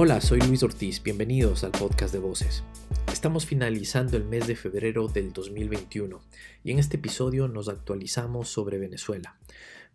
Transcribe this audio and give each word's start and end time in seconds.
Hola, 0.00 0.20
soy 0.20 0.38
Luis 0.42 0.62
Ortiz, 0.62 1.02
bienvenidos 1.02 1.64
al 1.64 1.72
podcast 1.72 2.14
de 2.14 2.20
Voces. 2.20 2.62
Estamos 3.12 3.46
finalizando 3.46 4.16
el 4.16 4.22
mes 4.22 4.46
de 4.46 4.54
febrero 4.54 5.08
del 5.08 5.32
2021 5.32 6.20
y 6.62 6.70
en 6.70 6.78
este 6.78 6.98
episodio 6.98 7.48
nos 7.48 7.68
actualizamos 7.68 8.48
sobre 8.48 8.78
Venezuela, 8.78 9.34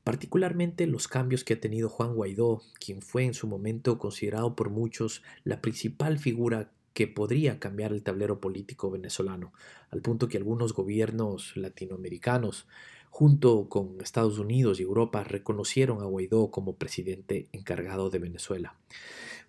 particularmente 0.03 0.87
los 0.87 1.07
cambios 1.07 1.45
que 1.45 1.53
ha 1.53 1.61
tenido 1.61 1.87
Juan 1.87 2.15
Guaidó, 2.15 2.63
quien 2.81 3.01
fue 3.01 3.23
en 3.23 3.33
su 3.33 3.47
momento 3.47 3.97
considerado 3.97 4.57
por 4.57 4.71
muchos 4.71 5.23
la 5.45 5.61
principal 5.61 6.19
figura 6.19 6.69
que 6.93 7.07
podría 7.07 7.59
cambiar 7.59 7.93
el 7.93 8.03
tablero 8.03 8.41
político 8.41 8.91
venezolano, 8.91 9.53
al 9.89 10.01
punto 10.01 10.27
que 10.27 10.35
algunos 10.35 10.73
gobiernos 10.73 11.55
latinoamericanos, 11.55 12.67
junto 13.13 13.69
con 13.69 14.01
Estados 14.01 14.39
Unidos 14.39 14.79
y 14.79 14.83
Europa, 14.83 15.23
reconocieron 15.23 16.01
a 16.01 16.05
Guaidó 16.05 16.49
como 16.49 16.77
presidente 16.77 17.47
encargado 17.51 18.09
de 18.09 18.17
Venezuela. 18.17 18.75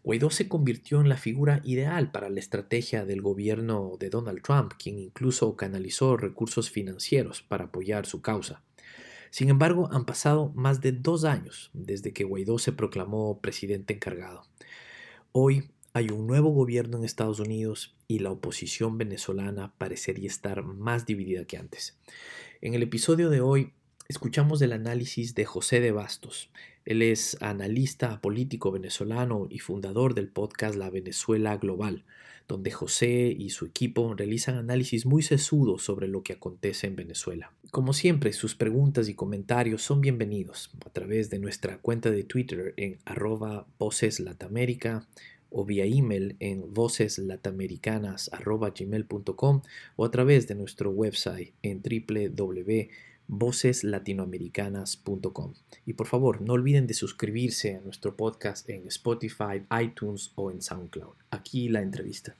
Guaidó 0.03 0.29
se 0.29 0.49
convirtió 0.49 1.01
en 1.01 1.09
la 1.09 1.17
figura 1.17 1.63
ideal 1.65 2.11
para 2.11 2.29
la 2.29 2.41
estrategia 2.41 3.07
del 3.07 3.23
gobierno 3.23 3.97
de 3.99 4.11
Donald 4.11 4.43
Trump, 4.43 4.75
quien 4.79 4.99
incluso 4.99 5.57
canalizó 5.57 6.19
recursos 6.19 6.71
financieros 6.71 7.41
para 7.41 7.65
apoyar 7.65 8.05
su 8.05 8.21
causa. 8.21 8.63
Sin 9.31 9.49
embargo, 9.49 9.89
han 9.91 10.05
pasado 10.05 10.53
más 10.55 10.83
de 10.83 10.93
dos 10.93 11.25
años 11.25 11.71
desde 11.73 12.13
que 12.13 12.25
Guaidó 12.25 12.59
se 12.59 12.73
proclamó 12.73 13.41
presidente 13.41 13.95
encargado. 13.95 14.43
Hoy 15.33 15.71
hay 15.97 16.09
un 16.11 16.27
nuevo 16.27 16.51
gobierno 16.51 16.99
en 16.99 17.05
Estados 17.05 17.39
Unidos 17.39 17.95
y 18.09 18.19
la 18.19 18.33
oposición 18.33 18.99
venezolana 18.99 19.73
parecería 19.79 20.27
estar 20.27 20.65
más 20.65 21.07
dividida 21.07 21.45
que 21.45 21.57
antes. 21.57 21.97
En 22.61 22.75
el 22.75 22.83
episodio 22.83 23.31
de 23.31 23.41
hoy 23.41 23.73
escuchamos 24.09 24.61
el 24.63 24.73
análisis 24.73 25.37
de 25.37 25.45
José 25.45 25.81
de 25.81 25.93
Bastos. 25.93 26.51
Él 26.85 27.01
es 27.01 27.41
analista 27.41 28.21
político 28.21 28.73
venezolano 28.73 29.47
y 29.49 29.61
fundador 29.61 30.15
del 30.15 30.29
podcast 30.29 30.75
La 30.75 30.91
Venezuela 30.91 31.57
Global, 31.59 32.05
donde 32.49 32.73
José 32.73 33.35
y 33.39 33.51
su 33.51 33.65
equipo 33.65 34.15
realizan 34.15 34.57
análisis 34.57 35.07
muy 35.07 35.23
sesudos 35.23 35.85
sobre 35.85 36.09
lo 36.09 36.25
que 36.25 36.33
acontece 36.33 36.89
en 36.89 36.97
Venezuela. 36.97 37.53
Como 37.71 37.93
siempre, 37.93 38.33
sus 38.33 38.57
preguntas 38.57 39.09
y 39.09 39.15
comentarios 39.15 39.83
son 39.83 40.01
bienvenidos 40.01 40.71
a 40.85 40.91
través 40.91 41.31
de 41.31 41.39
nuestra 41.39 41.79
cuenta 41.79 42.11
de 42.11 42.25
Twitter 42.25 42.75
en 42.77 42.99
arroba 43.05 43.67
voceslatamérica 43.79 45.07
o 45.57 45.65
vía 45.65 45.85
email 45.85 46.35
en 46.41 46.75
voceslatamericanas.gmail.com 46.75 49.63
o 49.97 50.05
a 50.05 50.11
través 50.11 50.49
de 50.49 50.57
nuestro 50.57 50.91
website 50.91 51.53
en 51.63 51.81
www 51.81 52.89
voceslatinoamericanas.com. 53.27 55.55
Y 55.87 55.95
por 55.95 56.07
favor, 56.07 56.43
no 56.43 56.53
olviden 56.53 56.87
de 56.87 56.93
suscribirse 56.95 57.75
a 57.77 57.81
nuestro 57.81 58.17
podcast 58.17 58.69
en 58.69 58.87
Spotify, 58.89 59.63
iTunes 59.83 60.33
o 60.35 60.51
en 60.51 60.61
SoundCloud. 60.63 61.15
Aquí 61.31 61.69
la 61.69 61.81
entrevista. 61.81 62.35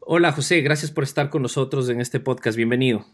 Hola 0.00 0.32
José, 0.32 0.60
gracias 0.62 0.90
por 0.90 1.04
estar 1.04 1.28
con 1.30 1.42
nosotros 1.42 1.90
en 1.90 2.00
este 2.00 2.18
podcast. 2.20 2.56
Bienvenido. 2.56 3.04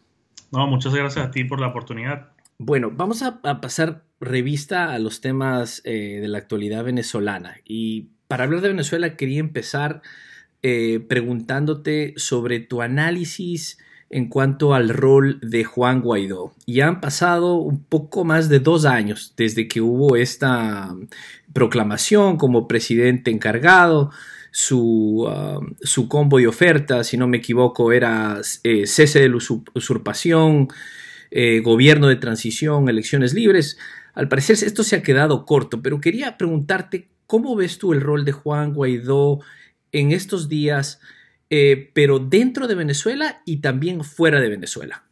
No, 0.53 0.69
muchas 0.69 0.95
gracias 0.95 1.27
a 1.27 1.31
ti 1.31 1.45
por 1.45 1.61
la 1.61 1.69
oportunidad. 1.69 2.29
Bueno, 2.59 2.93
vamos 2.95 3.23
a, 3.23 3.41
pasar 3.43 4.05
revista 4.21 4.93
a 4.93 4.99
los 5.01 5.21
temas 5.21 5.83
eh, 5.85 6.21
de 6.21 6.29
la 6.29 6.39
actualidad 6.39 6.85
venezolana. 6.85 7.57
Y 7.65 8.11
para 8.29 8.45
hablar 8.45 8.61
de 8.61 8.69
Venezuela 8.69 9.17
quería 9.17 9.41
empezar 9.41 10.03
eh, 10.63 11.01
preguntándote 11.09 12.15
sobre 12.17 12.61
tu 12.61 12.81
análisis 12.81 13.79
en 14.11 14.29
cuanto 14.29 14.75
al 14.75 14.91
rol 14.91 15.41
de 15.43 15.65
Juan 15.65 16.01
Guaidó. 16.01 16.55
Ya 16.67 16.87
han 16.87 17.01
pasado 17.01 17.57
un 17.57 17.83
poco 17.83 18.25
más 18.25 18.49
de 18.49 18.61
dos 18.61 18.85
años 18.85 19.35
desde 19.37 19.67
que 19.67 19.81
hubo 19.81 20.17
esta 20.17 20.95
proclamación 21.53 22.37
como 22.37 22.69
presidente 22.69 23.31
encargado. 23.31 24.11
Su, 24.53 25.27
um, 25.29 25.75
su 25.83 26.09
combo 26.09 26.39
de 26.39 26.47
ofertas, 26.47 27.09
si 27.09 27.17
no 27.17 27.27
me 27.27 27.39
equivoco, 27.39 27.91
era 27.91 28.41
eh, 28.63 28.87
cese 28.87 29.21
de 29.21 29.29
la 29.29 29.37
usurpación, 29.37 30.69
eh, 31.33 31.59
gobierno 31.59 32.07
de 32.07 32.15
transición, 32.15 32.89
elecciones 32.89 33.35
libres. 33.35 33.79
Al 34.15 34.29
parecer 34.29 34.57
esto 34.63 34.85
se 34.85 34.95
ha 34.95 35.03
quedado 35.03 35.45
corto, 35.45 35.83
pero 35.83 36.01
quería 36.01 36.39
preguntarte 36.39 37.09
cómo 37.27 37.57
ves 37.57 37.79
tú 37.79 37.93
el 37.93 38.01
rol 38.01 38.25
de 38.25 38.33
Juan 38.33 38.73
Guaidó 38.73 39.41
en 39.93 40.13
estos 40.13 40.49
días 40.49 41.01
eh, 41.51 41.91
pero 41.95 42.19
dentro 42.19 42.67
de 42.67 42.75
Venezuela 42.75 43.43
y 43.45 43.61
también 43.61 44.03
fuera 44.03 44.41
de 44.41 44.49
Venezuela. 44.49 45.05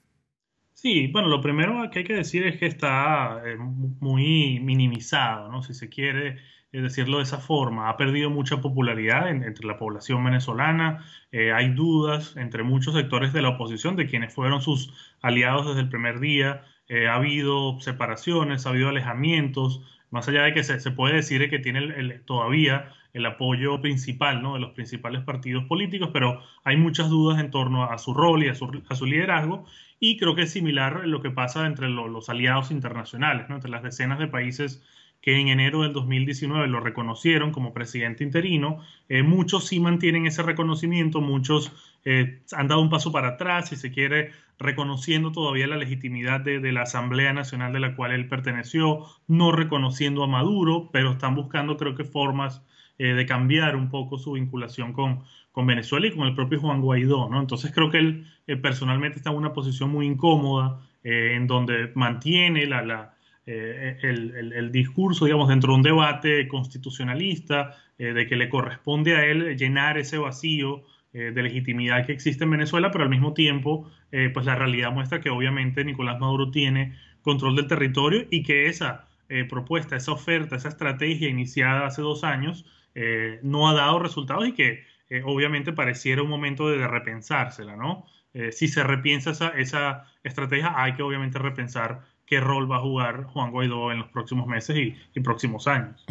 Sí, 0.72 1.06
bueno, 1.12 1.28
lo 1.28 1.41
primero 1.41 1.89
que 1.91 2.01
hay 2.01 2.05
que 2.05 2.15
decir 2.15 2.45
es 2.45 2.59
que 2.59 2.67
está 2.67 3.43
eh, 3.47 3.56
muy 3.56 4.59
minimizado, 4.59 5.53
¿no? 5.53 5.62
Si 5.62 5.75
se 5.75 5.89
quiere 5.89 6.39
decirlo 6.72 7.19
de 7.19 7.25
esa 7.25 7.39
forma. 7.39 7.91
Ha 7.91 7.97
perdido 7.97 8.31
mucha 8.31 8.61
popularidad 8.61 9.28
entre 9.28 9.67
la 9.67 9.78
población 9.78 10.25
venezolana. 10.25 11.05
Eh, 11.31 11.53
hay 11.53 11.69
dudas 11.75 12.34
entre 12.37 12.62
muchos 12.62 12.95
sectores 12.95 13.33
de 13.33 13.43
la 13.43 13.51
oposición 13.51 13.95
de 13.95 14.06
quienes 14.06 14.34
fueron 14.34 14.62
sus 14.62 14.93
aliados 15.21 15.67
desde 15.69 15.83
el 15.83 15.91
primer 15.91 16.19
día. 16.19 16.65
ha 17.09 17.15
habido 17.15 17.78
separaciones, 17.81 18.67
ha 18.67 18.71
habido 18.71 18.89
alejamientos. 18.89 19.83
Más 20.12 20.28
allá 20.28 20.43
de 20.43 20.53
que 20.53 20.62
se, 20.62 20.78
puede 20.91 21.17
decir 21.17 21.49
que 21.49 21.59
tiene 21.59 22.21
todavía 22.27 22.93
el 23.15 23.25
apoyo 23.25 23.81
principal 23.81 24.43
¿no? 24.43 24.55
de 24.55 24.61
los 24.61 24.73
principales 24.73 25.23
partidos 25.23 25.65
políticos, 25.65 26.11
pero 26.12 26.43
hay 26.65 26.77
muchas 26.77 27.09
dudas 27.09 27.41
en 27.41 27.50
torno 27.50 27.84
a 27.84 27.97
su 27.97 28.12
rol 28.12 28.45
y 28.45 28.49
a 28.49 28.55
su, 28.55 29.06
liderazgo, 29.06 29.65
y 29.99 30.19
creo 30.19 30.34
que 30.34 30.43
es 30.43 30.53
similar 30.53 31.06
lo 31.06 31.22
que 31.22 31.31
pasa 31.31 31.67
entre 31.67 31.89
los 31.89 32.28
aliados 32.28 32.71
internacionales, 32.71 33.47
¿no? 33.49 33.55
entre 33.55 33.71
las 33.71 33.83
decenas 33.83 34.19
de 34.19 34.28
países 34.28 34.83
que 35.22 35.38
en 35.38 35.49
enero 35.49 35.83
del 35.83 35.93
2019 35.93 36.66
lo 36.66 36.81
reconocieron 36.81 37.53
como 37.53 37.72
presidente 37.72 38.25
interino. 38.25 38.78
Eh, 39.09 39.22
muchos 39.22 39.69
sí 39.69 39.78
mantienen 39.78 40.27
ese 40.27 40.43
reconocimiento, 40.43 41.21
muchos 41.21 41.72
eh, 42.05 42.41
han 42.50 42.66
dado 42.66 42.81
un 42.81 42.91
paso 42.91 43.12
para 43.12 43.28
atrás, 43.28 43.69
si 43.69 43.77
se 43.77 43.93
quiere, 43.93 44.33
reconociendo 44.59 45.31
todavía 45.31 45.69
la 45.69 45.77
legitimidad 45.77 46.41
de, 46.41 46.60
la 46.72 46.83
Asamblea 46.83 47.33
Nacional 47.33 47.72
de 47.72 47.78
la 47.78 47.94
cual 47.94 48.10
él 48.10 48.28
perteneció, 48.28 49.06
no 49.28 49.53
reconociendo 49.53 50.25
a 50.25 50.27
Maduro, 50.27 50.91
pero 50.93 51.12
están 51.12 51.37
buscando, 51.37 51.77
creo 51.77 51.94
que, 51.94 52.04
formas 52.04 52.60
eh, 52.99 53.15
de 53.15 53.25
cambiar 53.25 53.77
un 53.77 53.91
poco 53.91 54.19
su 54.19 54.33
vinculación 54.33 54.93
con, 54.93 55.22
con, 55.53 55.66
Venezuela 55.66 56.09
y 56.09 56.10
con 56.10 56.27
el 56.27 56.34
propio 56.34 56.60
Juan 56.60 56.81
Guaidó, 56.81 57.28
¿no? 57.28 57.41
Entonces 57.41 57.71
creo 57.72 57.91
que 57.91 57.99
él 57.99 58.27
personalmente 58.60 59.19
está 59.19 59.31
en 59.31 59.37
una 59.37 59.53
posición 59.53 59.91
muy 59.91 60.06
incómoda, 60.06 60.81
en 61.04 61.49
donde 61.49 61.91
mantiene 61.97 62.65
la, 62.66 62.83
la 62.83 63.15
el, 63.47 64.53
el, 64.54 64.72
discurso, 64.72 65.25
digamos, 65.25 65.48
dentro 65.48 65.72
de 65.72 65.76
un 65.76 65.82
debate 65.82 66.47
constitucionalista, 66.48 67.76
de 67.98 68.26
que 68.26 68.36
le 68.36 68.48
corresponde 68.48 69.16
a 69.16 69.26
él 69.26 69.56
llenar 69.56 69.98
ese 69.98 70.19
vacío 70.19 70.84
de 71.12 71.42
legitimidad 71.42 72.06
que 72.06 72.12
existe 72.12 72.44
en 72.44 72.50
Venezuela, 72.50 72.91
pero 72.91 73.04
al 73.04 73.10
mismo 73.10 73.32
tiempo, 73.34 73.91
pues 74.32 74.47
la 74.47 74.54
realidad 74.54 74.92
muestra 74.92 75.20
que 75.20 75.30
obviamente 75.30 75.84
Nicolás 75.84 76.19
Maduro 76.20 76.50
tiene 76.50 76.97
control 77.22 77.56
del 77.56 77.66
territorio 77.66 78.26
y 78.30 78.42
que 78.42 78.66
esa 78.66 79.08
propuesta, 79.48 79.97
esa 79.97 80.12
oferta, 80.12 80.56
esa 80.56 80.69
estrategia 80.69 81.28
iniciada 81.28 81.86
hace 81.86 82.03
dos 82.03 82.24
años, 82.24 82.64
eh, 82.94 83.41
no 83.42 83.69
ha 83.69 83.74
dado 83.74 83.98
resultados 83.98 84.47
y 84.47 84.53
que 84.53 84.84
eh, 85.09 85.22
obviamente 85.24 85.72
pareciera 85.72 86.22
un 86.22 86.28
momento 86.28 86.69
de, 86.69 86.86
repensársela, 86.86 87.76
¿no? 87.76 88.06
Eh, 88.34 88.53
si 88.53 88.69
se 88.69 88.82
repiensa 88.82 89.30
esa, 89.30 89.48
esa, 89.50 90.06
estrategia, 90.22 90.72
hay 90.76 90.94
que 90.94 91.03
obviamente 91.03 91.38
repensar 91.38 92.03
qué 92.32 92.41
rol 92.41 92.70
va 92.70 92.78
a 92.78 92.81
jugar 92.81 93.25
Juan 93.25 93.50
Guaidó 93.50 93.93
en 93.93 93.98
los 93.98 94.09
próximos 94.09 94.47
meses 94.47 94.75
y, 95.15 95.20
próximos 95.20 95.69
años. 95.69 96.03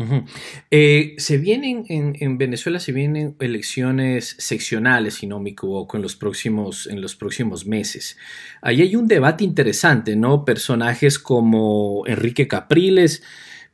se 0.69 1.37
vienen 1.39 1.83
en, 1.89 2.37
Venezuela, 2.37 2.79
se 2.79 2.91
vienen 2.91 3.35
elecciones 3.39 4.35
seccionales, 4.37 5.15
si 5.15 5.25
no 5.25 5.39
me 5.39 5.49
equivoco, 5.49 5.97
en 5.97 6.03
los 6.03 6.15
próximos, 6.15 6.85
en 6.85 7.01
los 7.01 7.15
próximos 7.15 7.65
meses. 7.65 8.19
Ahí 8.61 8.83
hay 8.83 8.95
un 8.95 9.07
debate 9.07 9.43
interesante, 9.43 10.15
¿no? 10.15 10.45
Personajes 10.45 11.17
como 11.17 12.03
Enrique 12.05 12.47
Capriles, 12.47 13.23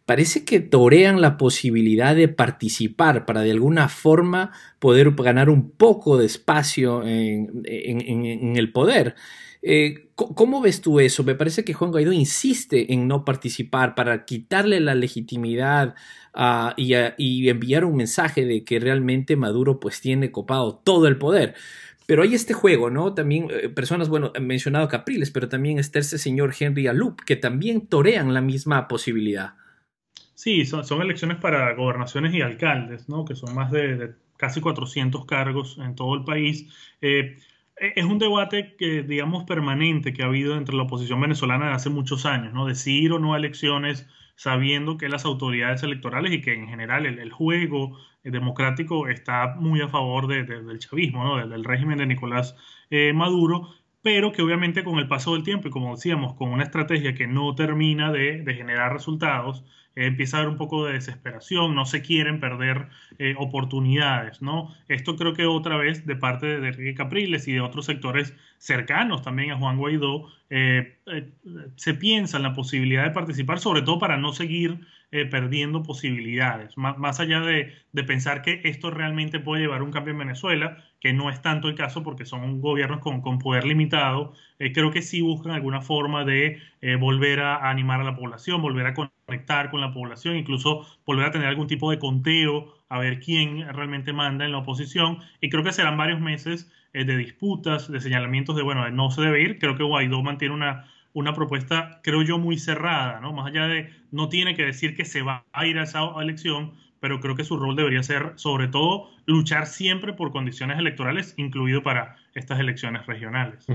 parece 0.05 0.45
que 0.45 0.61
torean 0.61 1.19
la 1.19 1.35
posibilidad 1.35 2.15
de 2.15 2.29
participar 2.29 3.25
para 3.25 3.41
de 3.41 3.51
alguna 3.51 3.89
forma 3.89 4.53
poder 4.79 5.11
ganar 5.15 5.49
un 5.49 5.69
poco 5.69 6.15
de 6.17 6.27
espacio 6.27 7.05
en, 7.05 8.55
el 8.55 8.71
poder. 8.71 9.15
Eh, 9.61 10.06
¿Cómo 10.17 10.61
ves 10.61 10.81
tú 10.81 10.99
eso? 10.99 11.23
Me 11.23 11.35
parece 11.35 11.63
que 11.63 11.75
Juan 11.75 11.91
Guaidó 11.91 12.11
insiste 12.11 12.91
en 12.91 13.07
no 13.07 13.23
participar 13.23 13.93
para 13.93 14.25
quitarle 14.25 14.79
la 14.79 14.95
legitimidad 14.95 15.93
y, 16.75 17.47
enviar 17.49 17.85
un 17.85 17.97
mensaje 17.97 18.43
de 18.43 18.63
que 18.63 18.79
realmente 18.79 19.35
Maduro 19.35 19.79
pues 19.79 20.01
tiene 20.01 20.31
copado 20.31 20.81
todo 20.83 21.07
el 21.07 21.19
poder. 21.19 21.53
Pero 22.07 22.23
hay 22.23 22.33
este 22.33 22.55
juego, 22.55 22.89
¿no? 22.89 23.13
También 23.13 23.49
eh, 23.51 23.69
personas, 23.69 24.09
bueno, 24.09 24.31
he 24.33 24.39
mencionado 24.39 24.87
Capriles, 24.87 25.29
pero 25.29 25.49
también 25.49 25.77
está 25.77 25.99
este 25.99 26.17
señor 26.17 26.51
Henry 26.59 26.87
Alup, 26.87 27.21
que 27.21 27.35
también 27.35 27.85
torean 27.85 28.33
la 28.33 28.41
misma 28.41 28.87
posibilidad. 28.87 29.53
Sí, 30.33 30.65
son, 30.65 30.83
elecciones 30.99 31.37
para 31.37 31.75
gobernaciones 31.75 32.33
y 32.33 32.41
alcaldes, 32.41 33.07
¿no? 33.07 33.23
que 33.23 33.35
son 33.35 33.53
más 33.53 33.69
de, 33.71 34.13
casi 34.35 34.61
400 34.61 35.25
cargos 35.25 35.77
en 35.77 35.93
todo 35.93 36.15
el 36.15 36.23
país. 36.23 36.67
Eh, 37.01 37.37
es 37.79 38.05
un 38.05 38.19
debate 38.19 38.75
que, 38.77 39.03
digamos, 39.03 39.43
permanente 39.43 40.13
que 40.13 40.23
ha 40.23 40.27
habido 40.27 40.55
entre 40.55 40.75
la 40.75 40.83
oposición 40.83 41.21
venezolana 41.21 41.67
de 41.67 41.73
hace 41.73 41.89
muchos 41.89 42.25
años, 42.25 42.53
¿no? 42.53 42.65
de 42.65 42.75
si 42.75 42.99
ir 43.03 43.13
o 43.13 43.19
no 43.19 43.33
a 43.33 43.37
elecciones 43.37 44.07
sabiendo 44.35 44.97
que 44.97 45.09
las 45.09 45.25
autoridades 45.25 45.83
electorales 45.83 46.31
y 46.31 46.41
que 46.41 46.53
en 46.53 46.67
general 46.67 47.05
el, 47.05 47.31
juego 47.31 47.97
democrático 48.23 49.07
está 49.07 49.55
muy 49.55 49.81
a 49.81 49.87
favor 49.87 50.27
del 50.27 50.79
chavismo, 50.79 51.23
¿no? 51.23 51.47
del, 51.47 51.63
régimen 51.63 51.97
de 51.97 52.05
Nicolás 52.05 52.55
eh, 52.89 53.13
Maduro, 53.13 53.69
pero 54.01 54.31
que 54.31 54.41
obviamente 54.41 54.83
con 54.83 54.99
el 54.99 55.07
paso 55.07 55.33
del 55.33 55.43
tiempo 55.43 55.67
y 55.67 55.71
como 55.71 55.95
decíamos, 55.95 56.33
con 56.35 56.49
una 56.49 56.63
estrategia 56.63 57.13
que 57.13 57.27
no 57.27 57.55
termina 57.55 58.11
de, 58.11 58.43
generar 58.55 58.93
resultados, 58.93 59.63
eh, 59.95 60.05
empieza 60.05 60.37
a 60.37 60.39
haber 60.41 60.51
un 60.51 60.57
poco 60.57 60.85
de 60.85 60.93
desesperación, 60.93 61.75
no 61.75 61.85
se 61.85 62.01
quieren 62.01 62.39
perder 62.39 62.87
eh, 63.19 63.35
oportunidades, 63.37 64.41
¿no? 64.41 64.73
Esto 64.87 65.15
creo 65.15 65.33
que 65.33 65.45
otra 65.45 65.77
vez 65.77 66.05
de 66.05 66.15
parte 66.15 66.59
de 66.59 66.67
Enrique 66.69 66.95
Capriles 66.95 67.47
y 67.47 67.53
de 67.53 67.61
otros 67.61 67.85
sectores 67.85 68.33
cercanos 68.57 69.21
también 69.23 69.51
a 69.51 69.57
Juan 69.57 69.77
Guaidó, 69.77 70.27
se 70.49 71.93
piensa 71.93 72.37
en 72.37 72.43
la 72.43 72.53
posibilidad 72.53 73.03
de 73.03 73.11
participar, 73.11 73.59
sobre 73.59 73.81
todo 73.81 73.99
para 73.99 74.17
no 74.17 74.31
seguir 74.31 74.79
eh, 75.11 75.25
perdiendo 75.25 75.83
posibilidades. 75.83 76.75
más 76.75 77.19
allá 77.21 77.39
de, 77.39 77.73
pensar 78.05 78.41
que 78.41 78.59
esto 78.65 78.91
realmente 78.91 79.39
puede 79.39 79.61
llevar 79.61 79.79
a 79.79 79.83
un 79.85 79.91
cambio 79.91 80.11
en 80.11 80.19
Venezuela, 80.19 80.83
que 80.99 81.13
no 81.13 81.29
es 81.29 81.41
tanto 81.41 81.69
el 81.69 81.75
caso 81.75 82.03
porque 82.03 82.25
son 82.25 82.59
gobiernos 82.59 82.99
con, 82.99 83.39
poder 83.39 83.63
limitado, 83.65 84.33
eh, 84.59 84.73
creo 84.73 84.91
que 84.91 85.01
sí 85.01 85.21
buscan 85.21 85.53
alguna 85.53 85.79
forma 85.79 86.25
de 86.25 86.59
eh, 86.81 86.95
volver 86.97 87.39
a, 87.39 87.69
animar 87.69 88.01
a 88.01 88.03
la 88.03 88.17
población, 88.17 88.61
volver 88.61 88.85
a 88.85 88.93
conectar 88.93 89.71
con 89.71 89.79
la 89.79 89.93
población, 89.93 90.35
incluso 90.35 90.85
volver 91.05 91.27
a 91.27 91.31
tener 91.31 91.47
algún 91.47 91.67
tipo 91.67 91.89
de 91.89 91.99
conteo, 91.99 92.75
a 92.89 92.99
ver 92.99 93.21
quién 93.21 93.65
realmente 93.73 94.11
manda 94.11 94.43
en 94.43 94.51
la 94.51 94.57
oposición. 94.57 95.19
Y 95.39 95.49
creo 95.49 95.63
que 95.63 95.71
serán 95.71 95.95
varios 95.95 96.19
meses 96.19 96.69
de 96.93 97.15
disputas, 97.17 97.89
de 97.89 98.01
señalamientos 98.01 98.55
de, 98.57 98.63
bueno, 98.63 98.89
no 98.91 99.09
se 99.11 99.21
debe 99.21 99.41
ir. 99.41 99.59
Creo 99.59 99.77
que 99.77 99.83
Guaidó 99.83 100.21
mantiene 100.23 100.53
una 100.55 100.85
una 101.17 101.33
propuesta, 101.33 101.99
creo 102.03 102.21
yo, 102.21 102.37
muy 102.37 102.59
cerrada, 102.59 103.19
¿no? 103.19 103.33
Más 103.33 103.47
allá 103.47 103.65
de, 103.65 103.89
no 104.11 104.29
tiene 104.29 104.55
que 104.55 104.63
decir 104.63 104.95
que 104.95 105.03
se 105.03 105.23
va 105.23 105.45
a 105.51 105.65
ir 105.65 105.79
a 105.79 105.83
esa 105.83 106.01
elección, 106.21 106.73
pero 106.99 107.19
creo 107.19 107.35
que 107.35 107.43
su 107.43 107.57
rol 107.57 107.75
debería 107.75 108.03
ser, 108.03 108.33
sobre 108.35 108.67
todo, 108.67 109.09
luchar 109.25 109.65
siempre 109.65 110.13
por 110.13 110.31
condiciones 110.31 110.77
electorales, 110.77 111.33
incluido 111.37 111.81
para 111.81 112.17
estas 112.35 112.59
elecciones 112.59 113.07
regionales. 113.07 113.65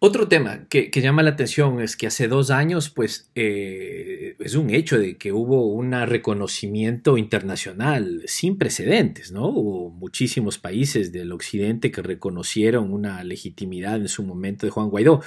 Otro 0.00 0.28
tema 0.28 0.66
que, 0.68 0.90
llama 0.94 1.22
la 1.22 1.30
atención 1.30 1.80
es 1.80 1.96
que 1.96 2.08
hace 2.08 2.28
dos 2.28 2.50
años, 2.50 2.90
pues, 2.90 3.30
eh, 3.34 4.36
es 4.38 4.54
un 4.54 4.68
hecho 4.68 4.98
de 4.98 5.16
que 5.16 5.32
hubo 5.32 5.68
un 5.68 5.92
reconocimiento 5.92 7.16
internacional 7.16 8.20
sin 8.26 8.58
precedentes, 8.58 9.32
¿no? 9.32 9.48
Hubo 9.48 9.88
muchísimos 9.88 10.58
países 10.58 11.10
del 11.10 11.32
occidente 11.32 11.90
que 11.90 12.02
reconocieron 12.02 12.92
una 12.92 13.24
legitimidad 13.24 13.96
en 13.96 14.08
su 14.08 14.22
momento 14.24 14.66
de 14.66 14.70
Juan 14.72 14.90
Guaidó. 14.90 15.22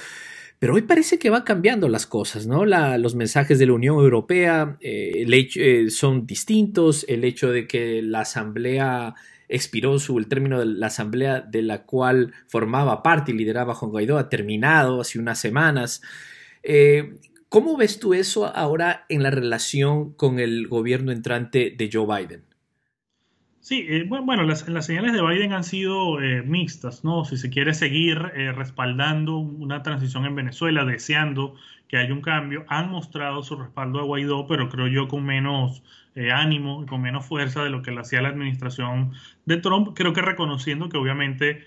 Pero 0.58 0.74
hoy 0.74 0.82
parece 0.82 1.18
que 1.18 1.30
va 1.30 1.44
cambiando 1.44 1.88
las 1.88 2.06
cosas, 2.06 2.46
¿no? 2.46 2.64
los 2.64 3.14
mensajes 3.14 3.60
de 3.60 3.66
la 3.66 3.74
Unión 3.74 3.96
Europea 3.96 4.76
eh, 4.80 5.24
eh, 5.56 5.90
son 5.90 6.26
distintos, 6.26 7.04
el 7.08 7.22
hecho 7.24 7.50
de 7.50 7.68
que 7.68 8.02
la 8.02 8.20
Asamblea 8.20 9.14
expiró 9.48 9.98
su, 10.00 10.18
el 10.18 10.26
término 10.26 10.58
de 10.58 10.66
la 10.66 10.88
Asamblea 10.88 11.40
de 11.40 11.62
la 11.62 11.84
cual 11.84 12.32
formaba 12.48 13.04
parte 13.04 13.30
y 13.30 13.36
lideraba 13.36 13.74
Juan 13.74 13.92
Guaidó 13.92 14.18
ha 14.18 14.28
terminado 14.28 15.00
hace 15.00 15.20
unas 15.20 15.38
semanas. 15.38 16.02
Eh, 16.64 17.18
¿Cómo 17.48 17.76
ves 17.76 18.00
tú 18.00 18.12
eso 18.12 18.44
ahora 18.44 19.06
en 19.08 19.22
la 19.22 19.30
relación 19.30 20.12
con 20.12 20.40
el 20.40 20.66
gobierno 20.66 21.12
entrante 21.12 21.74
de 21.76 21.88
Joe 21.90 22.06
Biden? 22.06 22.47
Sí, 23.68 23.84
eh, 23.86 24.04
bueno, 24.08 24.44
las, 24.44 24.64
señales 24.86 25.12
de 25.12 25.20
Biden 25.20 25.52
han 25.52 25.62
sido 25.62 26.22
eh, 26.22 26.42
mixtas, 26.42 27.04
¿no? 27.04 27.26
Si 27.26 27.36
se 27.36 27.50
quiere 27.50 27.74
seguir 27.74 28.32
eh, 28.34 28.50
respaldando 28.50 29.36
una 29.36 29.82
transición 29.82 30.24
en 30.24 30.34
Venezuela, 30.34 30.86
deseando 30.86 31.54
que 31.86 31.98
haya 31.98 32.14
un 32.14 32.22
cambio, 32.22 32.64
han 32.68 32.88
mostrado 32.88 33.42
su 33.42 33.56
respaldo 33.56 34.00
a 34.00 34.04
Guaidó, 34.04 34.46
pero 34.46 34.70
creo 34.70 34.86
yo 34.86 35.06
con 35.08 35.26
menos 35.26 35.82
ánimo 36.32 36.82
y 36.82 36.86
con 36.86 37.02
menos 37.02 37.26
fuerza 37.26 37.62
de 37.62 37.68
lo 37.68 37.82
que 37.82 37.90
le 37.90 38.00
hacía 38.00 38.22
la 38.22 38.30
administración 38.30 39.12
de 39.44 39.58
Trump. 39.58 39.90
Creo 39.94 40.14
que 40.14 40.22
reconociendo 40.22 40.88
que 40.88 40.96
obviamente, 40.96 41.64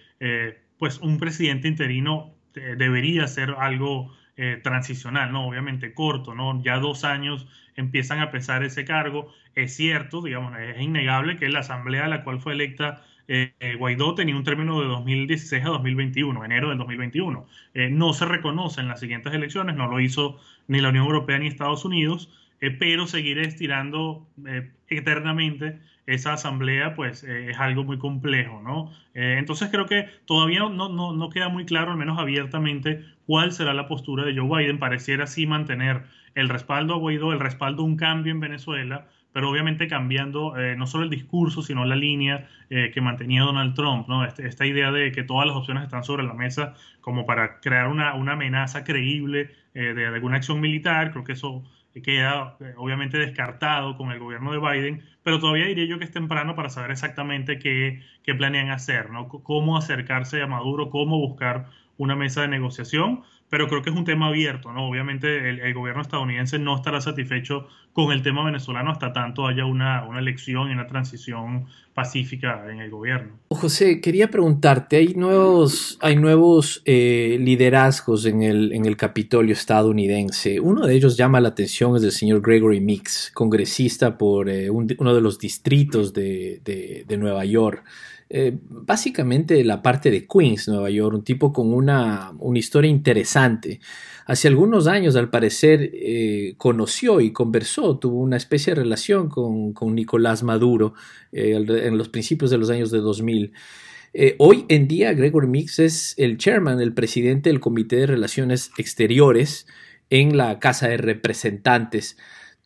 pues 0.78 1.00
un 1.00 1.20
presidente 1.20 1.68
interino 1.68 2.34
debería 2.54 3.28
ser 3.28 3.52
algo 3.60 4.12
transicional, 4.64 5.32
¿no? 5.32 5.48
Obviamente 5.48 5.94
corto, 5.94 6.34
¿no? 6.34 6.64
Ya 6.64 6.80
dos 6.80 7.04
años 7.04 7.48
empiezan 7.76 8.20
a 8.20 8.32
pesar 8.32 8.64
ese 8.64 8.86
cargo. 8.86 9.32
Es 9.56 9.76
cierto, 9.76 10.22
digamos, 10.22 10.58
es 10.58 10.82
innegable 10.82 11.38
que 11.38 11.50
la 11.50 11.60
asamblea 11.60 12.06
a 12.06 12.08
la 12.08 12.24
cual 12.24 12.40
fue 12.40 12.54
electa 12.54 13.04
eh, 13.34 13.54
eh, 13.62 13.76
Guaidó 13.76 14.14
tenía 14.14 14.36
un 14.36 14.44
término 14.44 14.82
de 14.82 14.88
2016 14.88 15.64
a 15.64 15.70
2021, 15.70 16.44
enero 16.44 16.68
del 16.68 16.78
2021. 16.80 17.46
Eh, 17.74 17.90
no 17.90 18.12
se 18.12 18.26
reconoce 18.26 18.82
en 18.82 18.90
las 18.90 19.00
siguientes 19.00 19.34
elecciones, 19.34 19.78
no 19.78 19.88
lo 19.88 20.02
hizo 20.02 20.38
ni 20.68 20.82
la 20.82 20.90
Unión 20.90 21.06
Europea 21.06 21.40
ni 21.40 21.48
Estados 21.48 21.86
Unidos, 21.86 22.30
pero 22.78 23.08
seguir 23.08 23.40
estirando 23.40 24.28
eternamente 24.88 25.80
esa 26.06 26.34
asamblea, 26.34 26.94
pues 26.94 27.24
es 27.24 27.58
algo 27.58 27.84
muy 27.84 27.98
complejo, 27.98 28.62
¿no? 28.62 28.92
entonces 29.16 29.70
creo 29.72 29.88
que 29.88 30.10
todavía 30.26 30.60
no, 30.60 30.88
no, 30.88 31.12
no 31.12 31.30
queda 31.32 31.50
muy 31.50 31.66
claro, 31.66 31.92
al 31.92 31.98
menos 31.98 32.20
abiertamente, 32.20 33.04
cuál 33.32 33.54
será 33.54 33.74
la 33.74 33.88
postura 33.88 34.26
de 34.26 34.38
Joe 34.38 34.46
Biden. 34.46 34.78
Pareciera 34.78 35.24
así 35.24 35.48
mantener 35.48 36.04
el 36.36 36.50
respaldo 36.50 36.96
a 36.96 36.98
Guaidó, 36.98 37.32
el 37.32 37.40
respaldo 37.40 37.84
a 37.84 37.86
un 37.86 37.96
cambio 37.96 38.34
en 38.34 38.42
Venezuela, 38.42 39.08
pero 39.32 39.50
obviamente 39.50 39.88
cambiando 39.88 40.58
eh, 40.58 40.76
no 40.76 40.86
solo 40.86 41.06
el 41.06 41.10
discurso, 41.10 41.62
sino 41.62 41.86
la 41.86 41.96
línea 41.96 42.50
eh, 42.70 42.92
que 42.94 43.00
mantenía 43.00 43.44
Donald 43.44 43.74
Trump, 43.74 44.10
¿no? 44.10 44.26
Este, 44.26 44.46
esta 44.46 44.66
idea 44.66 44.92
de 44.92 45.14
que 45.14 45.24
todas 45.24 45.48
las 45.48 45.56
opciones 45.56 45.86
están 45.86 46.04
sobre 46.04 46.24
la 46.24 46.34
mesa 46.34 46.74
como 47.00 47.26
para 47.26 47.62
crear 47.62 47.88
una, 47.88 48.10
amenaza 48.10 48.84
creíble 48.84 49.52
eh, 49.76 49.94
de, 49.94 50.08
alguna 50.08 50.36
acción 50.36 50.60
militar, 50.60 51.12
creo 51.12 51.24
que 51.24 51.32
eso 51.32 51.64
queda 52.04 52.58
obviamente 52.78 53.18
descartado 53.18 53.98
con 53.98 54.12
el 54.12 54.20
gobierno 54.20 54.52
de 54.52 54.60
Biden, 54.60 55.04
pero 55.24 55.40
todavía 55.40 55.68
diría 55.68 55.86
yo 55.86 56.00
que 56.00 56.06
es 56.06 56.12
temprano 56.12 56.56
para 56.56 56.70
saber 56.70 56.92
exactamente 56.92 57.60
qué, 57.60 58.02
qué 58.24 58.34
planean 58.34 58.70
hacer, 58.70 59.10
¿no? 59.10 59.28
cómo 59.28 59.78
acercarse 59.78 60.42
a 60.42 60.48
Maduro, 60.48 60.90
cómo 60.90 61.18
buscar 61.18 61.68
una 62.02 62.16
mesa 62.16 62.42
de 62.42 62.48
negociación, 62.48 63.22
pero 63.48 63.68
creo 63.68 63.84
que 63.84 63.92
es 63.92 63.96
un 63.96 64.06
tema 64.06 64.28
abierto, 64.28 64.72
¿no? 64.72 64.90
Obviamente 64.90 65.50
el, 65.50 65.74
gobierno 65.76 66.02
estadounidense 66.02 66.58
no 66.58 66.76
estará 66.76 67.00
satisfecho 67.00 67.68
con 67.94 68.12
el 68.12 68.24
tema 68.24 68.44
venezolano 68.44 68.90
hasta 68.90 69.14
tanto 69.14 69.46
haya 69.46 69.66
una, 69.66 70.08
elección 70.18 70.70
y 70.70 70.72
una 70.72 70.88
transición 70.88 71.68
pacífica 71.94 72.66
en 72.72 72.80
el 72.80 72.90
gobierno. 72.90 73.34
José, 73.50 74.02
quería 74.02 74.32
preguntarte, 74.32 74.96
hay 74.96 75.14
nuevos, 75.14 76.00
hay 76.02 76.16
nuevos 76.16 76.82
eh, 76.86 77.38
liderazgos 77.40 78.26
en 78.26 78.42
el, 78.42 78.72
en 78.74 78.86
el 78.86 78.98
Capitolio 78.98 79.54
estadounidense. 79.54 80.60
Uno 80.60 80.88
de 80.88 80.96
ellos 80.96 81.16
llama 81.16 81.40
la 81.40 81.50
atención, 81.50 81.96
es 81.96 82.04
el 82.04 82.12
señor 82.12 82.42
Gregory 82.42 82.80
Mix, 82.80 83.30
congresista 83.32 84.18
por 84.18 84.50
eh, 84.50 84.72
uno 84.72 85.14
de 85.14 85.22
los 85.22 85.38
distritos 85.38 86.14
de, 86.14 86.62
de 87.06 87.18
Nueva 87.18 87.46
York. 87.46 87.84
Eh, 88.34 88.58
básicamente 88.70 89.62
la 89.66 89.82
parte 89.82 90.10
de 90.10 90.26
Queens, 90.26 90.70
Nueva 90.70 90.90
York, 90.90 91.16
un 91.16 91.24
tipo 91.26 91.52
con 91.52 91.74
una, 91.74 92.32
historia 92.56 92.90
interesante. 92.90 93.82
Hace 94.26 94.48
algunos 94.48 94.88
años, 94.88 95.18
al 95.18 95.30
parecer, 95.30 95.92
eh, 95.94 96.54
conoció 96.56 97.20
y 97.20 97.34
conversó, 97.34 98.00
tuvo 98.00 98.22
una 98.22 98.38
especie 98.38 98.74
de 98.74 98.84
relación 98.84 99.28
con, 99.28 99.74
Nicolás 99.94 100.44
Maduro 100.44 100.94
eh, 101.34 101.62
en 101.68 101.98
los 101.98 102.08
principios 102.08 102.52
de 102.52 102.58
los 102.58 102.70
años 102.70 102.90
de 102.90 103.00
2000. 103.00 103.52
hoy 104.38 104.66
en 104.70 104.88
día, 104.88 105.12
Gregor 105.12 105.48
Mix 105.48 105.80
es 105.80 106.14
el 106.18 106.38
chairman, 106.38 106.80
el 106.80 106.94
presidente 106.94 107.50
del 107.50 107.60
Comité 107.60 107.98
de 107.98 108.08
Relaciones 108.08 108.72
Exteriores 108.78 109.68
en 110.10 110.38
la 110.38 110.58
Casa 110.60 110.88
de 110.88 110.96
Representantes. 110.96 112.16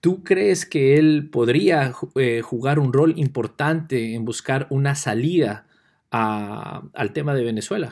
¿Tú 0.05 0.23
crees 0.23 0.67
que 0.67 0.99
él 0.99 1.29
podría 1.31 1.91
eh, 2.13 2.41
jugar 2.43 2.77
un 2.77 2.93
rol 2.93 3.15
importante 3.17 4.13
en 4.13 4.23
buscar 4.23 4.67
una 4.69 4.93
salida 4.93 5.65
al 6.11 7.11
tema 7.11 7.33
de 7.33 7.43
Venezuela? 7.43 7.91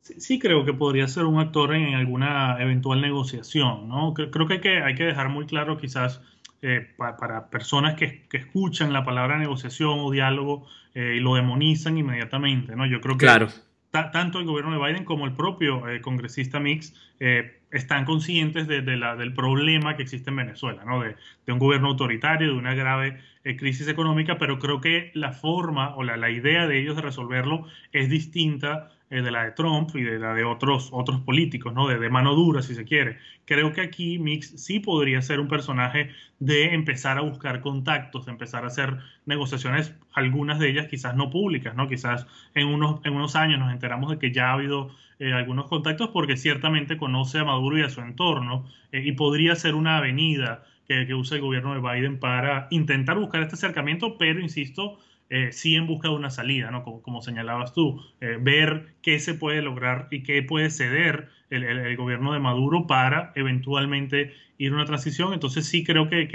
Sí, 0.00 0.40
creo 0.40 0.64
que 0.64 0.72
podría 0.72 1.06
ser 1.06 1.26
un 1.26 1.38
actor 1.38 1.76
en 1.76 1.94
alguna 1.94 2.60
eventual 2.60 3.00
negociación, 3.00 3.88
¿no? 3.88 4.12
Creo 4.12 4.48
que 4.48 4.54
hay 4.54 4.60
que, 4.60 4.82
hay 4.82 4.96
que 4.96 5.04
dejar 5.04 5.28
muy 5.28 5.46
claro 5.46 5.78
quizás 5.78 6.20
eh, 6.62 6.88
para 6.96 7.48
personas 7.48 7.94
que, 7.94 8.26
escuchan 8.32 8.92
la 8.92 9.04
palabra 9.04 9.38
negociación 9.38 10.00
o 10.00 10.10
diálogo 10.10 10.66
eh, 10.96 11.14
y 11.16 11.20
lo 11.20 11.36
demonizan 11.36 11.96
inmediatamente, 11.96 12.74
¿no? 12.74 12.86
Yo 12.86 13.00
creo 13.00 13.16
que 13.16 13.26
claro 13.26 13.46
tanto 13.90 14.38
el 14.38 14.46
gobierno 14.46 14.72
de 14.72 14.84
Biden 14.84 15.04
como 15.04 15.26
el 15.26 15.32
propio 15.32 15.82
congresista 16.02 16.60
Mix 16.60 16.94
eh, 17.18 17.59
están 17.70 18.04
conscientes 18.04 18.66
de, 18.66 18.82
la, 18.96 19.16
del 19.16 19.32
problema 19.32 19.96
que 19.96 20.02
existe 20.02 20.30
en 20.30 20.36
Venezuela, 20.36 20.84
¿no? 20.84 21.00
de, 21.00 21.16
un 21.52 21.58
gobierno 21.58 21.88
autoritario, 21.88 22.48
de 22.48 22.58
una 22.58 22.74
grave 22.74 23.20
eh, 23.44 23.56
crisis 23.56 23.88
económica, 23.88 24.38
pero 24.38 24.58
creo 24.58 24.80
que 24.80 25.10
la 25.14 25.32
forma 25.32 25.94
o 25.96 26.02
la, 26.02 26.16
la 26.16 26.30
idea 26.30 26.66
de 26.66 26.80
ellos 26.80 26.96
de 26.96 27.02
resolverlo 27.02 27.66
es 27.92 28.08
distinta 28.08 28.90
eh, 29.12 29.22
de 29.22 29.32
la 29.32 29.42
de 29.42 29.50
Trump 29.50 29.90
y 29.96 30.02
de 30.04 30.20
la 30.20 30.34
de 30.34 30.44
otros, 30.44 30.90
otros 30.92 31.20
políticos, 31.22 31.74
¿no? 31.74 31.88
De, 31.88 32.08
mano 32.10 32.36
dura, 32.36 32.62
si 32.62 32.76
se 32.76 32.84
quiere. 32.84 33.18
Creo 33.44 33.72
que 33.72 33.80
aquí 33.80 34.20
Mix 34.20 34.50
sí 34.62 34.78
podría 34.78 35.20
ser 35.20 35.40
un 35.40 35.48
personaje 35.48 36.10
de 36.38 36.74
empezar 36.74 37.18
a 37.18 37.22
buscar 37.22 37.60
contactos, 37.60 38.26
de 38.26 38.32
empezar 38.32 38.62
a 38.62 38.68
hacer 38.68 38.98
negociaciones, 39.26 39.96
algunas 40.12 40.60
de 40.60 40.70
ellas 40.70 40.86
quizás 40.86 41.16
no 41.16 41.28
públicas, 41.28 41.74
¿no? 41.74 41.88
Quizás 41.88 42.24
en 42.54 42.68
unos, 42.68 43.04
en 43.04 43.14
unos 43.14 43.34
años 43.34 43.58
nos 43.58 43.72
enteramos 43.72 44.12
de 44.12 44.18
que 44.20 44.30
ya 44.30 44.50
ha 44.50 44.52
habido 44.52 44.94
eh, 45.20 45.32
algunos 45.32 45.68
contactos 45.68 46.08
porque 46.08 46.36
ciertamente 46.36 46.96
conoce 46.96 47.38
a 47.38 47.44
Maduro 47.44 47.78
y 47.78 47.82
a 47.82 47.90
su 47.90 48.00
entorno 48.00 48.66
eh, 48.90 49.02
y 49.04 49.12
podría 49.12 49.54
ser 49.54 49.74
una 49.74 49.98
avenida 49.98 50.64
que, 50.88 51.14
usa 51.14 51.36
el 51.36 51.42
gobierno 51.42 51.72
de 51.72 51.80
Biden 51.80 52.18
para 52.18 52.66
intentar 52.70 53.16
buscar 53.16 53.42
este 53.42 53.54
acercamiento, 53.54 54.18
pero 54.18 54.40
insisto, 54.40 54.98
eh, 55.28 55.52
sí 55.52 55.76
en 55.76 55.86
busca 55.86 56.08
de 56.08 56.14
una 56.16 56.30
salida, 56.30 56.72
¿no? 56.72 56.82
Como, 56.82 57.22
señalabas 57.22 57.72
tú, 57.72 58.02
ver 58.40 58.94
qué 59.00 59.20
se 59.20 59.34
puede 59.34 59.62
lograr 59.62 60.08
y 60.10 60.24
qué 60.24 60.42
puede 60.42 60.68
ceder 60.68 61.28
el, 61.50 61.96
gobierno 61.96 62.32
de 62.32 62.40
Maduro 62.40 62.88
para 62.88 63.32
eventualmente 63.36 64.34
ir 64.58 64.72
a 64.72 64.74
una 64.74 64.84
transición. 64.84 65.32
Entonces 65.32 65.64
sí 65.66 65.84
creo 65.84 66.08
que, 66.08 66.26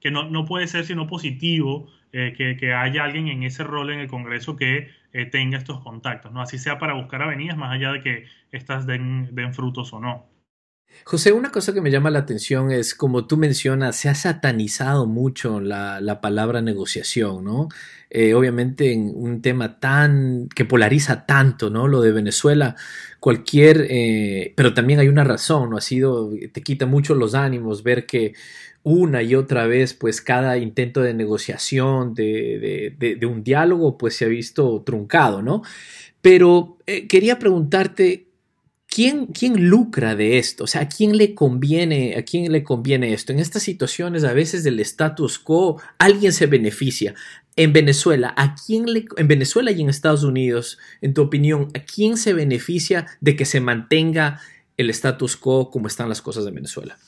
que, 0.00 0.10
no, 0.10 0.30
no, 0.30 0.46
puede 0.46 0.68
ser 0.68 0.86
sino 0.86 1.06
positivo 1.06 1.90
eh, 2.14 2.34
que, 2.36 2.74
haya 2.74 3.04
alguien 3.04 3.28
en 3.28 3.42
ese 3.42 3.64
rol 3.64 3.90
en 3.90 4.00
el 4.00 4.06
Congreso 4.06 4.54
que 4.54 4.90
tenga 5.30 5.58
estos 5.58 5.80
contactos, 5.80 6.32
¿no? 6.32 6.40
Así 6.42 6.58
sea 6.58 6.78
para 6.78 6.94
buscar 6.94 7.22
avenidas, 7.22 7.56
más 7.56 7.72
allá 7.72 7.92
de 7.92 8.00
que 8.02 8.26
estas 8.50 8.86
den 8.86 9.54
frutos 9.54 9.92
o 9.92 10.00
no. 10.00 10.31
José, 11.04 11.32
una 11.32 11.50
cosa 11.50 11.74
que 11.74 11.80
me 11.80 11.90
llama 11.90 12.10
la 12.10 12.20
atención 12.20 12.70
es, 12.70 12.94
como 12.94 13.26
tú 13.26 13.36
mencionas, 13.36 13.96
se 13.96 14.08
ha 14.08 14.14
satanizado 14.14 15.06
mucho 15.06 15.60
la, 15.60 16.20
palabra 16.22 16.62
negociación, 16.62 17.44
¿no? 17.44 17.68
Eh, 18.08 18.34
obviamente 18.34 18.92
en 18.92 19.10
un 19.14 19.42
tema 19.42 19.80
tan 19.80 20.48
que 20.54 20.64
polariza 20.64 21.26
tanto, 21.26 21.70
¿no? 21.70 21.88
Lo 21.88 22.02
de 22.02 22.12
Venezuela, 22.12 22.76
cualquier, 23.18 23.86
eh, 23.90 24.52
pero 24.56 24.74
también 24.74 25.00
hay 25.00 25.08
una 25.08 25.24
razón, 25.24 25.70
¿no? 25.70 25.76
Ha 25.76 25.80
sido, 25.80 26.30
te 26.52 26.62
quita 26.62 26.86
mucho 26.86 27.14
los 27.14 27.34
ánimos 27.34 27.82
ver 27.82 28.06
que 28.06 28.34
una 28.84 29.22
y 29.22 29.34
otra 29.34 29.66
vez, 29.66 29.94
pues 29.94 30.20
cada 30.20 30.58
intento 30.58 31.02
de 31.02 31.14
negociación, 31.14 32.14
de, 32.14 33.18
un 33.28 33.42
diálogo, 33.42 33.98
pues 33.98 34.16
se 34.16 34.24
ha 34.26 34.28
visto 34.28 34.82
truncado, 34.84 35.42
¿no? 35.42 35.62
Pero 36.20 36.78
eh, 36.86 37.08
quería 37.08 37.38
preguntarte, 37.38 38.31
¿Quién, 38.94 39.28
¿quién, 39.28 39.70
lucra 39.70 40.14
de 40.14 40.36
esto? 40.36 40.64
O 40.64 40.66
sea, 40.66 40.82
¿a 40.82 40.88
quién 40.88 41.16
le 41.16 41.34
conviene, 41.34 42.14
a 42.18 42.24
quién 42.24 42.52
le 42.52 42.62
conviene 42.62 43.14
esto? 43.14 43.32
En 43.32 43.38
estas 43.38 43.62
situaciones, 43.62 44.22
a 44.22 44.34
veces 44.34 44.64
del 44.64 44.80
status 44.80 45.38
quo, 45.38 45.80
alguien 45.98 46.34
se 46.34 46.46
beneficia. 46.46 47.14
En 47.56 47.72
Venezuela, 47.72 48.34
¿a 48.36 48.54
quién 48.54 48.92
le, 48.92 49.06
en 49.16 49.28
Venezuela 49.28 49.70
y 49.70 49.80
en 49.80 49.88
Estados 49.88 50.24
Unidos, 50.24 50.78
en 51.00 51.14
tu 51.14 51.22
opinión, 51.22 51.68
¿a 51.74 51.80
quién 51.80 52.18
se 52.18 52.34
beneficia 52.34 53.06
de 53.22 53.34
que 53.34 53.46
se 53.46 53.62
mantenga 53.62 54.40
el 54.76 54.90
status 54.90 55.38
quo 55.38 55.70
como 55.70 55.86
están 55.86 56.10
las 56.10 56.20
cosas 56.20 56.46
en 56.46 56.54
Venezuela? 56.54 56.98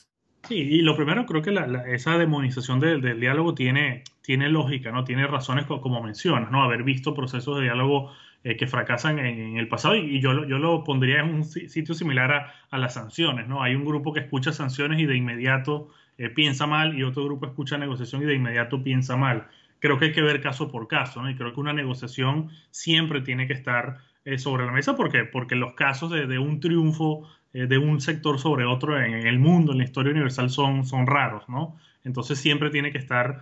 Sí, 0.49 0.57
y 0.57 0.81
lo 0.81 0.97
primero 0.97 1.27
creo 1.27 1.43
que 1.43 1.55
esa 1.89 2.17
demonización 2.17 2.81
del, 2.81 3.21
diálogo 3.21 3.55
tiene, 3.55 4.05
tiene 4.23 4.49
lógica, 4.49 4.91
¿no? 4.91 5.05
Tiene 5.05 5.27
razones 5.27 5.67
como 5.67 6.03
mencionas, 6.03 6.51
¿no? 6.51 6.63
Haber 6.63 6.83
visto 6.83 7.15
procesos 7.15 7.59
de 7.59 7.65
diálogo 7.65 8.11
eh, 8.47 8.59
que 8.59 8.67
fracasan 8.67 9.19
en, 9.21 9.57
el 9.57 9.69
pasado 9.69 9.97
y, 9.97 10.21
yo, 10.21 10.45
yo, 10.45 10.59
lo 10.59 10.85
pondría 10.85 11.21
en 11.21 11.35
un 11.35 11.45
sitio 11.45 11.95
similar 11.95 12.53
a, 12.71 12.77
las 12.77 12.93
sanciones, 12.93 13.49
¿no? 13.49 13.63
Hay 13.63 13.75
un 13.75 13.87
grupo 13.87 14.13
que 14.13 14.21
escucha 14.21 14.53
sanciones 14.53 15.01
y 15.01 15.07
de 15.07 15.17
inmediato 15.17 15.89
eh, 16.19 16.29
piensa 16.29 16.67
mal 16.67 16.99
y 16.99 17.05
otro 17.05 17.25
grupo 17.25 17.47
escucha 17.47 17.79
negociación 17.79 18.23
y 18.23 18.27
de 18.27 18.35
inmediato 18.35 18.83
piensa 18.83 19.17
mal. 19.17 19.47
Creo 19.79 19.99
que 19.99 20.07
hay 20.07 20.13
que 20.13 20.21
ver 20.21 20.43
caso 20.43 20.71
por 20.71 20.89
caso, 20.89 21.23
¿no? 21.23 21.31
Y 21.31 21.37
creo 21.37 21.55
que 21.55 21.61
una 21.61 21.73
negociación 21.73 22.51
siempre 22.71 23.23
tiene 23.23 23.47
que 23.47 23.55
estar 23.55 23.97
eh, 24.27 24.37
sobre 24.37 24.67
la 24.67 24.73
mesa 24.73 24.95
porque, 24.95 25.25
porque 25.25 25.55
los 25.55 25.73
casos 25.73 26.11
de, 26.11 26.39
un 26.39 26.61
triunfo 26.61 27.27
de 27.55 27.79
un 27.79 28.03
sector 28.03 28.39
sobre 28.39 28.67
otro 28.67 29.03
en, 29.03 29.27
el 29.27 29.39
mundo, 29.39 29.73
en 29.73 29.79
la 29.79 29.85
historia 29.85 30.13
universal, 30.13 30.51
son, 30.51 30.85
son 30.85 31.07
raros, 31.07 31.49
¿no? 31.49 31.77
Entonces 32.03 32.39
siempre 32.39 32.69
tiene 32.69 32.93
que 32.93 32.99
estar, 32.99 33.41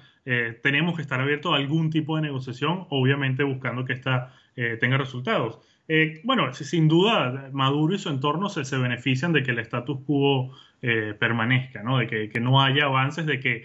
tenemos 0.62 0.94
que 0.94 1.02
estar 1.02 1.20
abiertos 1.20 1.54
a 1.54 1.56
algún 1.56 1.90
tipo 1.90 2.14
de 2.14 2.22
negociación, 2.22 2.86
obviamente 2.90 3.42
buscando 3.42 3.84
que 3.84 3.94
esta 3.94 4.32
eh, 4.56 4.76
tenga 4.78 4.98
resultados. 4.98 5.58
Eh, 5.88 6.20
bueno, 6.24 6.52
sin 6.52 6.88
duda, 6.88 7.50
Maduro 7.52 7.94
y 7.94 7.98
su 7.98 8.08
entorno 8.10 8.48
se, 8.48 8.76
benefician 8.76 9.32
de 9.32 9.42
que 9.42 9.50
el 9.52 9.58
status 9.60 10.00
quo 10.06 10.52
eh, 10.82 11.14
permanezca, 11.18 11.82
¿no? 11.82 11.98
de 11.98 12.06
que, 12.06 12.40
no 12.40 12.62
haya 12.62 12.84
avances, 12.84 13.26
de 13.26 13.40
que 13.40 13.64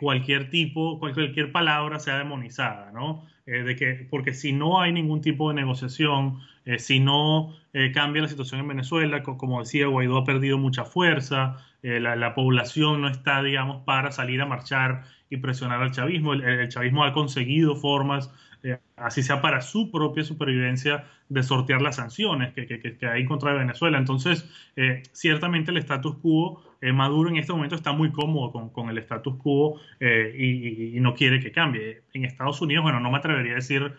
cualquier 0.00 0.50
tipo, 0.50 0.98
cualquier 0.98 1.52
palabra 1.52 2.00
sea 2.00 2.18
demonizada, 2.18 2.90
¿no? 2.90 3.24
de 3.46 3.76
que, 3.76 4.06
porque 4.10 4.34
si 4.34 4.52
no 4.52 4.80
hay 4.80 4.92
ningún 4.92 5.20
tipo 5.20 5.48
de 5.48 5.54
negociación, 5.54 6.40
si 6.78 6.98
no 6.98 7.54
cambia 7.94 8.22
la 8.22 8.28
situación 8.28 8.60
en 8.60 8.68
Venezuela, 8.68 9.22
como 9.22 9.60
decía, 9.60 9.86
Guaidó 9.86 10.18
ha 10.18 10.24
perdido 10.24 10.58
mucha 10.58 10.84
fuerza, 10.84 11.58
la, 11.82 12.16
la, 12.16 12.34
población 12.34 13.00
no 13.02 13.08
está, 13.08 13.40
digamos, 13.40 13.84
para 13.84 14.10
salir 14.10 14.40
a 14.42 14.46
marchar 14.46 15.04
y 15.30 15.36
presionar 15.36 15.80
al 15.80 15.92
chavismo. 15.92 16.34
el 16.34 16.68
chavismo 16.68 17.04
ha 17.04 17.12
conseguido 17.12 17.76
formas 17.76 18.32
eh, 18.62 18.78
así 18.96 19.22
sea 19.22 19.40
para 19.40 19.60
su 19.60 19.90
propia 19.90 20.24
supervivencia, 20.24 21.04
de 21.28 21.42
sortear 21.42 21.82
las 21.82 21.96
sanciones 21.96 22.54
que, 22.54 22.66
que, 22.66 22.80
que 22.80 23.06
hay 23.06 23.24
contra 23.24 23.52
Venezuela. 23.52 23.98
Entonces, 23.98 24.48
eh, 24.76 25.02
ciertamente 25.12 25.70
el 25.70 25.76
status 25.76 26.16
quo, 26.16 26.62
eh, 26.80 26.92
Maduro 26.92 27.28
en 27.28 27.36
este 27.36 27.52
momento 27.52 27.74
está 27.74 27.92
muy 27.92 28.10
cómodo 28.10 28.50
con, 28.50 28.70
con 28.70 28.88
el 28.88 28.98
status 28.98 29.36
quo 29.36 29.80
y, 30.00 30.96
y, 30.96 31.00
no 31.00 31.14
quiere 31.14 31.40
que 31.40 31.52
cambie. 31.52 32.02
En 32.14 32.24
Estados 32.24 32.60
Unidos, 32.62 32.82
bueno, 32.82 33.00
no 33.00 33.10
me 33.10 33.18
atrevería 33.18 33.52
a 33.52 33.56
decir 33.56 33.94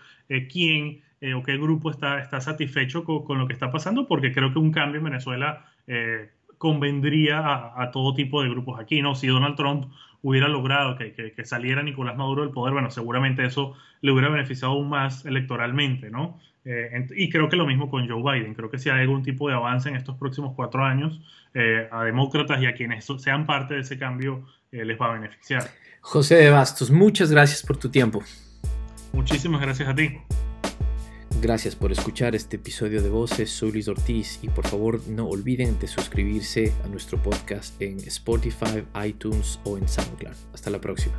quién 0.51 1.01
o 1.35 1.43
qué 1.43 1.57
grupo 1.57 1.91
está, 1.91 2.19
está 2.19 2.41
satisfecho 2.41 3.03
con, 3.03 3.23
con, 3.25 3.37
lo 3.37 3.47
que 3.47 3.53
está 3.53 3.71
pasando, 3.71 4.07
porque 4.07 4.31
creo 4.31 4.53
que 4.53 4.59
un 4.59 4.71
cambio 4.71 4.99
en 4.99 5.05
Venezuela 5.05 5.65
convendría 6.57 7.39
a, 7.39 7.83
a, 7.83 7.91
todo 7.91 8.13
tipo 8.13 8.41
de 8.41 8.49
grupos 8.49 8.79
aquí, 8.79 9.01
¿no? 9.01 9.15
Si 9.15 9.27
Donald 9.27 9.55
Trump 9.55 9.85
hubiera 10.21 10.47
logrado 10.47 10.97
que, 10.97 11.33
saliera 11.45 11.83
Nicolás 11.83 12.17
Maduro 12.17 12.43
del 12.43 12.51
poder, 12.51 12.73
bueno, 12.73 12.91
seguramente 12.91 13.45
eso 13.45 13.75
le 14.01 14.11
hubiera 14.11 14.29
beneficiado 14.29 14.73
aún 14.73 14.89
más 14.89 15.25
electoralmente, 15.25 16.09
¿no? 16.09 16.39
Eh, 16.65 17.07
y 17.15 17.29
creo 17.29 17.49
que 17.49 17.55
lo 17.55 17.65
mismo 17.65 17.89
con 17.89 18.07
Joe 18.07 18.21
Biden. 18.21 18.53
Creo 18.53 18.69
que 18.69 18.77
si 18.77 18.89
hay 18.89 19.01
algún 19.01 19.23
tipo 19.23 19.47
de 19.49 19.55
avance 19.55 19.89
en 19.89 19.95
estos 19.95 20.17
próximos 20.17 20.53
cuatro 20.55 20.83
años, 20.83 21.21
eh, 21.53 21.87
a 21.91 22.03
demócratas 22.03 22.61
y 22.61 22.65
a 22.65 22.73
quienes 22.73 23.05
sean 23.17 23.45
parte 23.45 23.75
de 23.75 23.81
ese 23.81 23.97
cambio 23.97 24.45
eh, 24.71 24.85
les 24.85 24.99
va 24.99 25.07
a 25.07 25.13
beneficiar. 25.13 25.63
José 26.01 26.35
de 26.35 26.49
Bastos, 26.49 26.91
muchas 26.91 27.31
gracias 27.31 27.63
por 27.63 27.77
tu 27.77 27.89
tiempo. 27.89 28.21
Muchísimas 29.13 29.61
gracias 29.61 29.89
a 29.89 29.95
ti. 29.95 30.19
Gracias 31.41 31.73
por 31.73 31.93
escuchar 31.93 32.35
este 32.35 32.57
episodio 32.57 33.01
de 33.01 33.07
Voces, 33.07 33.49
soy 33.49 33.71
Luis 33.71 33.87
Ortiz 33.87 34.39
y 34.41 34.49
por 34.49 34.67
favor 34.67 34.99
no 35.07 35.25
olviden 35.29 35.79
de 35.79 35.87
suscribirse 35.87 36.73
a 36.83 36.87
nuestro 36.89 37.21
podcast 37.23 37.81
en 37.81 37.97
Spotify, 37.99 38.83
iTunes 39.05 39.57
o 39.63 39.77
en 39.77 39.87
SoundCloud. 39.87 40.35
Hasta 40.53 40.69
la 40.69 40.81
próxima. 40.81 41.17